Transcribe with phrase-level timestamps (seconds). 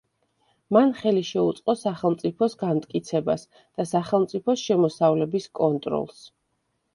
[0.75, 6.27] მან ხელი შეუწყო სახელმწიფოს განმტკიცებას და სახელმწიფოს შემოსავლების კონტროლს.